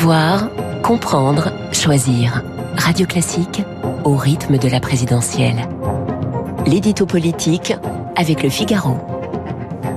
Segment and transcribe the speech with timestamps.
[0.00, 0.48] Savoir,
[0.82, 2.42] comprendre, choisir.
[2.74, 3.62] Radio Classique
[4.02, 5.68] au rythme de la présidentielle.
[6.66, 7.74] L'édito politique
[8.16, 8.96] avec le Figaro.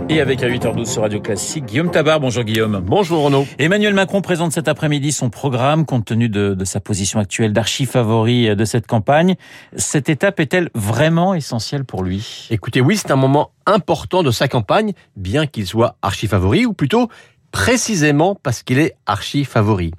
[0.09, 2.19] Et avec à 8h12 sur Radio Classique, Guillaume Tabar.
[2.19, 2.83] Bonjour Guillaume.
[2.85, 3.47] Bonjour Renaud.
[3.57, 8.53] Emmanuel Macron présente cet après-midi son programme compte tenu de, de sa position actuelle d'archi-favori
[8.53, 9.35] de cette campagne.
[9.77, 12.49] Cette étape est-elle vraiment essentielle pour lui?
[12.51, 17.07] Écoutez, oui, c'est un moment important de sa campagne, bien qu'il soit archi-favori, ou plutôt
[17.53, 19.93] précisément parce qu'il est archi-favori.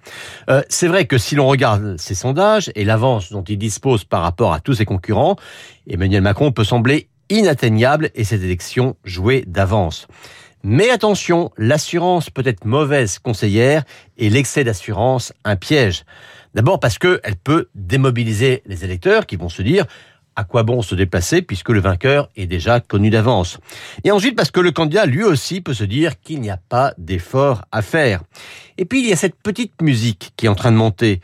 [0.50, 4.22] Euh, c'est vrai que si l'on regarde ses sondages et l'avance dont il dispose par
[4.22, 5.36] rapport à tous ses concurrents,
[5.88, 10.08] Emmanuel Macron peut sembler inatteignable et cette élection jouée d'avance.
[10.64, 13.84] Mais attention, l'assurance peut être mauvaise conseillère
[14.18, 16.04] et l'excès d'assurance un piège.
[16.54, 19.86] D'abord parce qu'elle peut démobiliser les électeurs qui vont se dire
[20.36, 23.58] à quoi bon se déplacer puisque le vainqueur est déjà connu d'avance.
[24.04, 26.92] Et ensuite parce que le candidat lui aussi peut se dire qu'il n'y a pas
[26.98, 28.22] d'effort à faire.
[28.78, 31.20] Et puis il y a cette petite musique qui est en train de monter.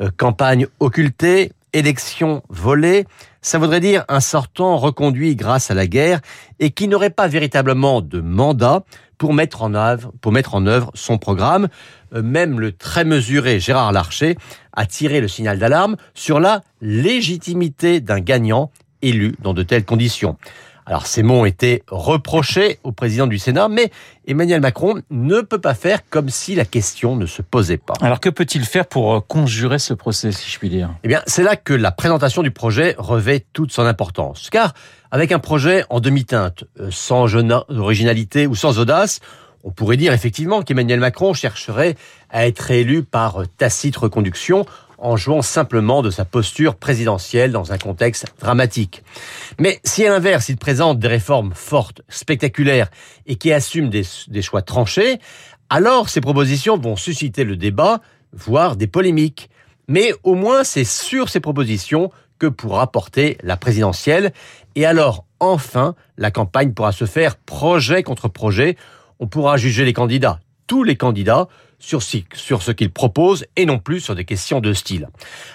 [0.00, 3.04] Euh, campagne occultée, élection volée,
[3.44, 6.20] ça voudrait dire un sortant reconduit grâce à la guerre
[6.60, 8.84] et qui n'aurait pas véritablement de mandat
[9.18, 11.68] pour mettre en œuvre, pour mettre en œuvre son programme.
[12.14, 14.38] Euh, même le très mesuré Gérard Larcher
[14.72, 18.70] a tiré le signal d'alarme sur la légitimité d'un gagnant
[19.02, 20.38] élu dans de telles conditions.
[20.86, 23.90] Alors ces mots ont été reprochés au président du Sénat, mais
[24.26, 27.94] Emmanuel Macron ne peut pas faire comme si la question ne se posait pas.
[28.02, 30.90] Alors que peut-il faire pour euh, conjurer ce procès, si je puis dire?
[31.02, 34.50] Eh bien, c'est là que la présentation du projet revêt toute son importance.
[34.50, 34.74] Car
[35.10, 39.20] avec un projet en demi-teinte, euh, sans originalité ou sans audace,
[39.64, 41.96] on pourrait dire effectivement qu'Emmanuel Macron chercherait
[42.28, 44.66] à être élu par tacite reconduction
[45.04, 49.04] en jouant simplement de sa posture présidentielle dans un contexte dramatique.
[49.60, 52.88] Mais si à l'inverse, il présente des réformes fortes, spectaculaires
[53.26, 55.18] et qui assument des, choix tranchés,
[55.68, 58.00] alors ces propositions vont susciter le débat,
[58.32, 59.50] voire des polémiques.
[59.88, 64.32] Mais au moins, c'est sur ces propositions que pourra porter la présidentielle.
[64.74, 68.78] Et alors, enfin, la campagne pourra se faire projet contre projet.
[69.20, 71.48] On pourra juger les candidats, tous les candidats,
[71.78, 75.08] sur, sur ce qu'il propose et non plus sur des questions de style.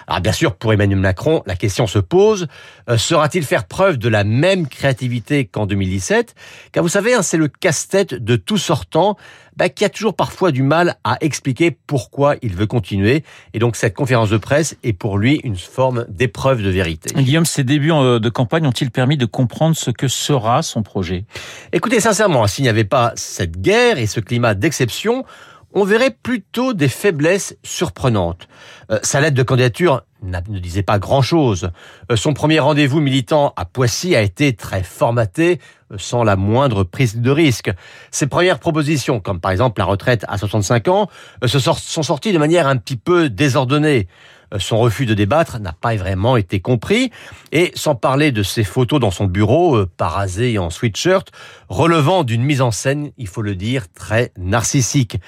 [0.06, 2.46] Alors bien sûr, pour Emmanuel Macron, la question se pose,
[2.88, 6.34] euh, sera-t-il faire preuve de la même créativité qu'en 2017
[6.72, 9.16] Car vous savez, hein, c'est le casse-tête de tout sortant
[9.56, 13.24] bah, qui a toujours parfois du mal à expliquer pourquoi il veut continuer.
[13.52, 17.10] Et donc cette conférence de presse est pour lui une forme d'épreuve de vérité.
[17.14, 21.24] Guillaume, ces débuts euh, de campagne ont-ils permis de comprendre ce que sera son projet?
[21.72, 25.24] Écoutez, sincèrement, s'il n'y avait pas cette guerre et ce climat d'exception,
[25.72, 28.48] on verrait plutôt des faiblesses surprenantes.
[28.90, 31.70] Euh, sa lettre de candidature ne disait pas grand-chose.
[32.10, 35.60] Euh, son premier rendez-vous militant à Poissy a été très formaté,
[35.92, 37.70] euh, sans la moindre prise de risque.
[38.10, 41.08] Ses premières propositions, comme par exemple la retraite à 65 ans,
[41.46, 44.08] sont sorties de manière un petit peu désordonnée.
[44.54, 47.10] Euh, son refus de débattre n'a pas vraiment été compris.
[47.52, 51.30] Et sans parler de ses photos dans son bureau, euh, parasé en sweatshirt,
[51.68, 55.18] relevant d'une mise en scène, il faut le dire, très narcissique.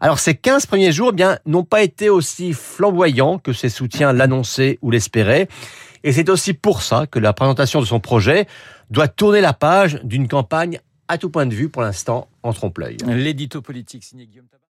[0.00, 4.12] Alors ces 15 premiers jours, eh bien, n'ont pas été aussi flamboyants que ses soutiens
[4.12, 5.48] l'annonçaient ou l'espéraient.
[6.02, 8.46] Et c'est aussi pour ça que la présentation de son projet
[8.90, 12.96] doit tourner la page d'une campagne à tout point de vue, pour l'instant, en trompe-l'œil.
[13.06, 14.46] L'édito politique signé Guillaume